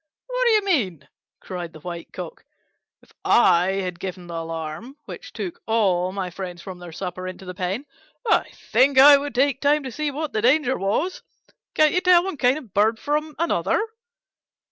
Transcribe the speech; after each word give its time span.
"What 0.25 0.45
do 0.45 0.51
you 0.53 0.65
mean?" 0.65 1.07
cried 1.39 1.73
the 1.73 1.79
White 1.79 2.11
Cock. 2.11 2.43
"If 3.03 3.13
I 3.23 3.73
had 3.83 3.99
given 3.99 4.25
the 4.25 4.33
alarm 4.33 4.97
which 5.05 5.31
took 5.31 5.61
all 5.67 6.11
my 6.11 6.31
friends 6.31 6.63
from 6.63 6.79
their 6.79 6.91
supper 6.91 7.27
into 7.27 7.45
the 7.45 7.53
pen, 7.53 7.85
I 8.25 8.49
think 8.51 8.97
I 8.97 9.19
would 9.19 9.35
take 9.35 9.61
time 9.61 9.83
to 9.83 9.91
see 9.91 10.09
what 10.09 10.33
the 10.33 10.41
danger 10.41 10.75
was. 10.75 11.21
Can't 11.75 11.93
you 11.93 12.01
tell 12.01 12.23
one 12.23 12.37
kind 12.37 12.57
of 12.57 12.73
bird 12.73 12.97
from 12.97 13.35
another?" 13.37 13.79